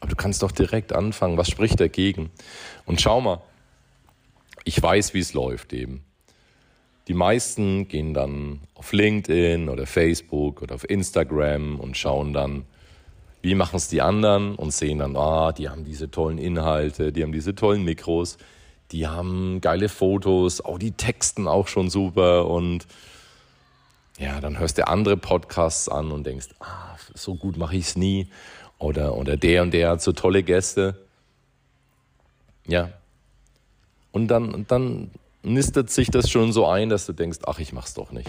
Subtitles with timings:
[0.00, 1.36] Aber du kannst doch direkt anfangen.
[1.36, 2.30] Was spricht dagegen?
[2.84, 3.40] Und schau mal,
[4.64, 6.04] ich weiß, wie es läuft eben.
[7.08, 12.64] Die meisten gehen dann auf LinkedIn oder Facebook oder auf Instagram und schauen dann,
[13.42, 17.22] wie machen es die anderen und sehen dann, ah, die haben diese tollen Inhalte, die
[17.22, 18.38] haben diese tollen Mikros,
[18.90, 22.88] die haben geile Fotos, auch die Texten auch schon super und
[24.18, 27.96] ja, dann hörst du andere Podcasts an und denkst, ah, so gut mache ich es
[27.96, 28.28] nie
[28.78, 31.06] oder, oder der und der hat so tolle Gäste.
[32.66, 32.90] Ja.
[34.12, 35.10] Und dann, dann
[35.42, 38.28] nistet sich das schon so ein, dass du denkst, ach, ich mach's doch nicht.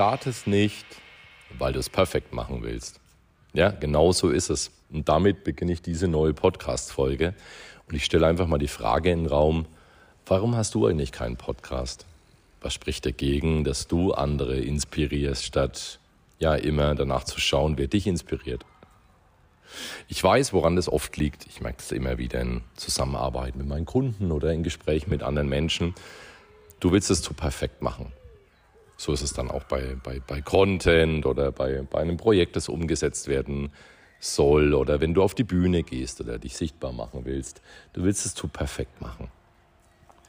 [0.00, 0.86] Startest nicht,
[1.58, 3.00] weil du es perfekt machen willst.
[3.52, 4.70] Ja, genau so ist es.
[4.90, 7.34] Und damit beginne ich diese neue Podcast-Folge.
[7.86, 9.66] Und ich stelle einfach mal die Frage in den Raum,
[10.24, 12.06] warum hast du eigentlich keinen Podcast?
[12.62, 15.98] Was spricht dagegen, dass du andere inspirierst, statt
[16.38, 18.64] ja immer danach zu schauen, wer dich inspiriert?
[20.08, 21.44] Ich weiß, woran das oft liegt.
[21.46, 25.50] Ich merke das immer wieder in Zusammenarbeit mit meinen Kunden oder in Gesprächen mit anderen
[25.50, 25.94] Menschen.
[26.80, 28.14] Du willst es zu perfekt machen.
[29.00, 32.68] So ist es dann auch bei, bei, bei Content oder bei, bei einem Projekt, das
[32.68, 33.72] umgesetzt werden
[34.18, 37.62] soll oder wenn du auf die Bühne gehst oder dich sichtbar machen willst.
[37.94, 39.28] Du willst es zu perfekt machen.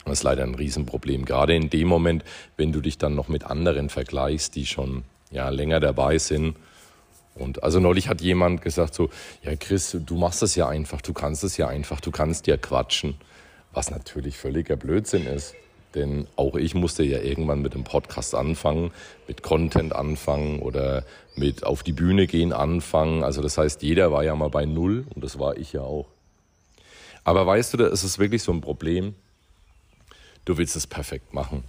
[0.06, 2.24] Das ist leider ein Riesenproblem, gerade in dem Moment,
[2.56, 6.56] wenn du dich dann noch mit anderen vergleichst, die schon ja, länger dabei sind.
[7.36, 9.10] Und also neulich hat jemand gesagt so,
[9.44, 12.56] ja Chris, du machst es ja einfach, du kannst es ja einfach, du kannst ja
[12.56, 13.16] quatschen.
[13.74, 15.56] Was natürlich völliger Blödsinn ist.
[15.96, 18.92] Denn auch ich musste ja irgendwann mit dem Podcast anfangen,
[19.28, 23.24] mit Content anfangen oder mit auf die Bühne gehen anfangen.
[23.24, 26.08] Also das heißt, jeder war ja mal bei Null und das war ich ja auch.
[27.24, 29.16] Aber weißt du, da ist es wirklich so ein Problem.
[30.46, 31.64] Du willst es perfekt machen.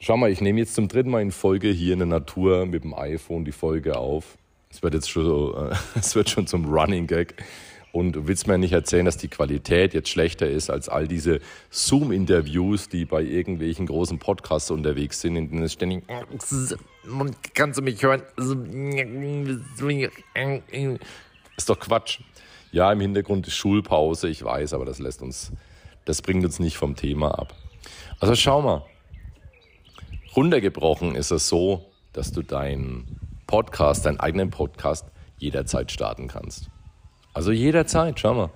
[0.00, 2.82] Schau mal, ich nehme jetzt zum dritten Mal in Folge hier in der Natur mit
[2.82, 4.36] dem iPhone die Folge auf.
[4.68, 7.44] Es wird jetzt schon so, äh, es wird schon zum Running Gag.
[7.92, 11.40] Und du willst mir nicht erzählen, dass die Qualität jetzt schlechter ist als all diese
[11.70, 16.04] Zoom-Interviews, die bei irgendwelchen großen Podcasts unterwegs sind, in denen es ständig
[17.52, 18.22] kannst du mich hören?
[21.58, 22.20] Ist doch Quatsch.
[22.72, 25.52] Ja, im Hintergrund ist Schulpause, ich weiß, aber das lässt uns,
[26.06, 27.54] das bringt uns nicht vom Thema ab.
[28.18, 28.86] Also schau mal.
[30.34, 35.04] Runtergebrochen ist es so, dass du deinen Podcast, deinen eigenen Podcast
[35.36, 36.71] jederzeit starten kannst.
[37.32, 38.50] Also jederzeit, schau mal.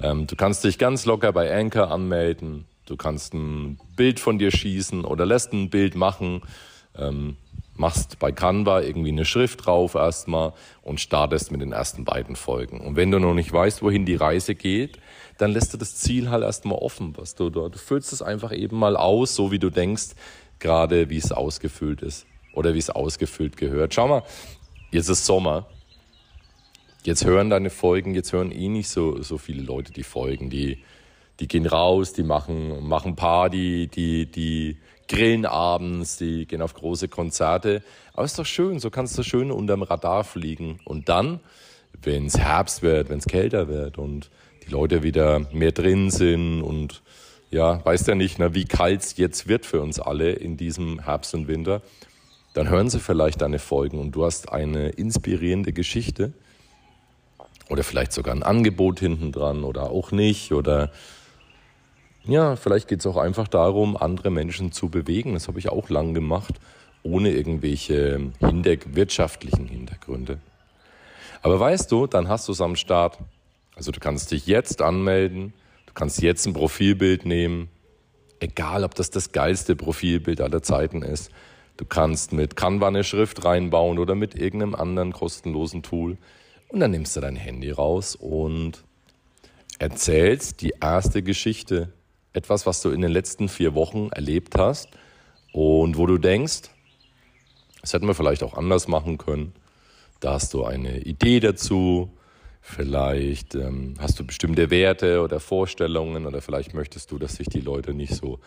[0.00, 2.66] Ähm, du kannst dich ganz locker bei Anchor anmelden.
[2.86, 6.42] Du kannst ein Bild von dir schießen oder lässt ein Bild machen.
[6.96, 7.36] Ähm,
[7.76, 10.52] machst bei Canva irgendwie eine Schrift drauf erstmal
[10.82, 12.80] und startest mit den ersten beiden Folgen.
[12.80, 14.98] Und wenn du noch nicht weißt, wohin die Reise geht,
[15.38, 17.74] dann lässt du das Ziel halt erstmal offen, was du dort.
[17.74, 20.10] Du füllst es einfach eben mal aus, so wie du denkst,
[20.60, 23.94] gerade wie es ausgefüllt ist oder wie es ausgefüllt gehört.
[23.94, 24.22] Schau mal,
[24.92, 25.66] jetzt ist Sommer
[27.04, 30.50] jetzt hören deine Folgen, jetzt hören eh nicht so, so viele Leute die Folgen.
[30.50, 30.78] Die,
[31.40, 34.78] die gehen raus, die machen, machen Party, die, die
[35.08, 37.82] grillen abends, die gehen auf große Konzerte.
[38.14, 40.80] Aber ist doch schön, so kannst du schön unterm Radar fliegen.
[40.84, 41.40] Und dann,
[42.02, 44.30] wenn es Herbst wird, wenn es kälter wird und
[44.66, 47.02] die Leute wieder mehr drin sind und
[47.50, 51.00] ja, weißt ja nicht, ne, wie kalt es jetzt wird für uns alle in diesem
[51.00, 51.82] Herbst und Winter,
[52.54, 56.32] dann hören sie vielleicht deine Folgen und du hast eine inspirierende Geschichte
[57.68, 60.52] oder vielleicht sogar ein Angebot hinten dran oder auch nicht.
[60.52, 60.90] Oder
[62.24, 65.34] ja, vielleicht geht es auch einfach darum, andere Menschen zu bewegen.
[65.34, 66.54] Das habe ich auch lang gemacht,
[67.02, 70.38] ohne irgendwelche hinter wirtschaftlichen Hintergründe.
[71.42, 73.18] Aber weißt du, dann hast du es am Start.
[73.76, 75.52] Also du kannst dich jetzt anmelden,
[75.86, 77.68] du kannst jetzt ein Profilbild nehmen,
[78.40, 81.30] egal ob das das geilste Profilbild aller Zeiten ist.
[81.76, 86.16] Du kannst mit Canva eine Schrift reinbauen oder mit irgendeinem anderen kostenlosen Tool.
[86.74, 88.82] Und dann nimmst du dein Handy raus und
[89.78, 91.92] erzählst die erste Geschichte.
[92.32, 94.88] Etwas, was du in den letzten vier Wochen erlebt hast
[95.52, 96.62] und wo du denkst,
[97.80, 99.52] das hätten wir vielleicht auch anders machen können.
[100.18, 102.10] Da hast du eine Idee dazu.
[102.60, 107.60] Vielleicht ähm, hast du bestimmte Werte oder Vorstellungen oder vielleicht möchtest du, dass sich die
[107.60, 108.40] Leute nicht so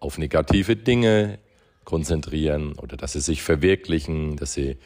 [0.00, 1.38] auf negative Dinge
[1.84, 4.76] konzentrieren oder dass sie sich verwirklichen, dass sie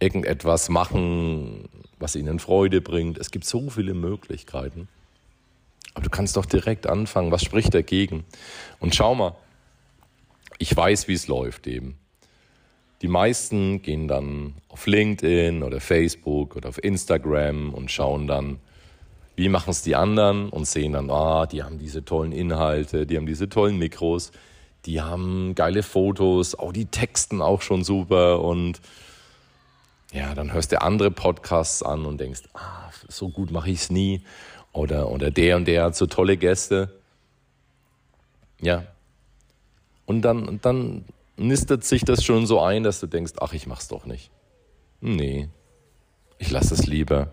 [0.00, 1.68] irgendetwas machen,
[1.98, 3.18] was ihnen Freude bringt.
[3.18, 4.88] Es gibt so viele Möglichkeiten.
[5.94, 7.32] Aber du kannst doch direkt anfangen.
[7.32, 8.24] Was spricht dagegen?
[8.78, 9.34] Und schau mal,
[10.58, 11.98] ich weiß, wie es läuft eben.
[13.02, 18.58] Die meisten gehen dann auf LinkedIn oder Facebook oder auf Instagram und schauen dann,
[19.36, 23.16] wie machen es die anderen und sehen dann, ah, die haben diese tollen Inhalte, die
[23.16, 24.32] haben diese tollen Mikros,
[24.84, 28.80] die haben geile Fotos, auch die Texten auch schon super und
[30.12, 33.90] ja, dann hörst du andere Podcasts an und denkst, ah, so gut mache ich es
[33.90, 34.22] nie
[34.72, 37.00] oder, oder der und der hat so tolle Gäste.
[38.60, 38.84] Ja.
[40.06, 41.04] Und dann, dann
[41.36, 44.30] nistet sich das schon so ein, dass du denkst, ach, ich mach's doch nicht.
[45.00, 45.48] Nee,
[46.38, 47.28] ich lasse es lieber.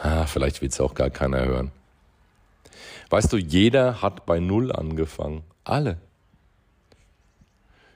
[0.00, 1.72] Ah, vielleicht will es auch gar keiner hören.
[3.10, 5.42] Weißt du, jeder hat bei Null angefangen.
[5.64, 5.98] Alle.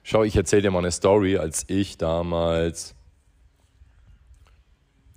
[0.03, 2.93] Schau, ich erzähle dir mal eine Story, als ich damals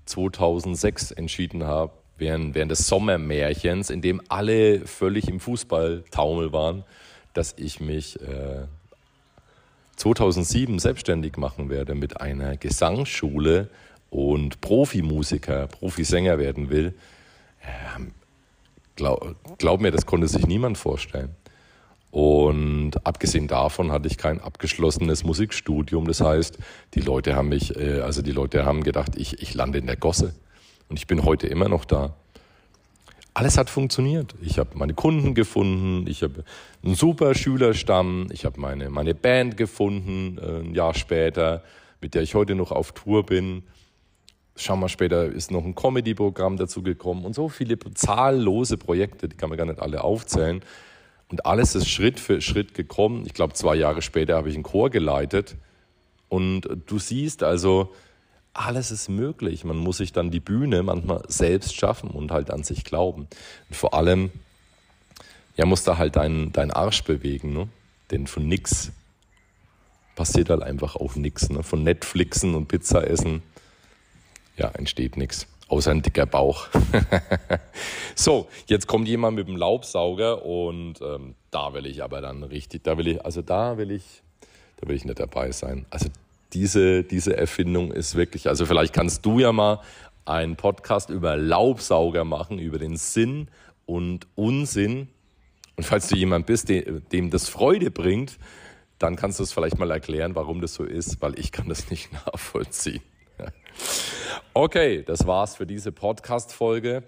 [0.06, 6.84] 2006 entschieden habe, während, während des Sommermärchens, in dem alle völlig im Fußballtaumel waren,
[7.34, 8.66] dass ich mich äh,
[9.96, 13.68] 2007 selbstständig machen werde mit einer Gesangsschule
[14.10, 16.94] und Profimusiker, Profisänger werden will.
[17.96, 18.12] Ähm,
[18.94, 21.34] glaub, glaub mir, das konnte sich niemand vorstellen.
[22.10, 26.06] Und abgesehen davon hatte ich kein abgeschlossenes Musikstudium.
[26.06, 26.58] Das heißt,
[26.94, 29.96] die Leute haben mich, äh, also die Leute haben gedacht, ich, ich lande in der
[29.96, 30.34] Gosse.
[30.88, 32.14] Und ich bin heute immer noch da
[33.36, 34.34] alles hat funktioniert.
[34.40, 36.42] Ich habe meine Kunden gefunden, ich habe
[36.82, 41.62] einen super Schülerstamm, ich habe meine, meine Band gefunden, äh, ein Jahr später,
[42.00, 43.64] mit der ich heute noch auf Tour bin.
[44.56, 49.36] Schau mal, später ist noch ein Comedy-Programm dazu gekommen und so viele zahllose Projekte, die
[49.36, 50.62] kann man gar nicht alle aufzählen.
[51.28, 53.24] Und alles ist Schritt für Schritt gekommen.
[53.26, 55.56] Ich glaube, zwei Jahre später habe ich einen Chor geleitet.
[56.28, 57.92] Und du siehst also,
[58.52, 59.64] alles ist möglich.
[59.64, 63.28] Man muss sich dann die Bühne manchmal selbst schaffen und halt an sich glauben.
[63.68, 64.30] Und vor allem,
[65.56, 67.68] ja, muss da halt deinen dein Arsch bewegen, ne?
[68.10, 68.92] Denn von nix
[70.14, 71.48] passiert halt einfach auch nix.
[71.50, 71.62] Ne?
[71.62, 73.42] Von Netflixen und Pizza essen,
[74.56, 75.46] ja, entsteht nix.
[75.68, 76.68] Außer ein dicker Bauch.
[78.14, 82.84] so, jetzt kommt jemand mit dem Laubsauger und ähm, da will ich aber dann richtig,
[82.84, 84.22] da will ich, also da will ich,
[84.76, 85.86] da will ich nicht dabei sein.
[85.90, 86.08] Also
[86.52, 89.80] diese, diese Erfindung ist wirklich, also vielleicht kannst du ja mal
[90.24, 93.48] einen Podcast über Laubsauger machen, über den Sinn
[93.86, 95.08] und Unsinn.
[95.76, 98.38] Und falls du jemand bist, dem das Freude bringt,
[98.98, 101.90] dann kannst du es vielleicht mal erklären, warum das so ist, weil ich kann das
[101.90, 103.02] nicht nachvollziehen.
[104.58, 107.02] Okay, das war's für diese Podcast-Folge.